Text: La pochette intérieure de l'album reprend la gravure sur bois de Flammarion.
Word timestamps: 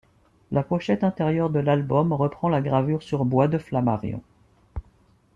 La 0.51 0.63
pochette 0.63 1.03
intérieure 1.03 1.51
de 1.51 1.59
l'album 1.59 2.11
reprend 2.11 2.49
la 2.49 2.59
gravure 2.59 3.03
sur 3.03 3.23
bois 3.23 3.47
de 3.47 3.59
Flammarion. 3.59 4.23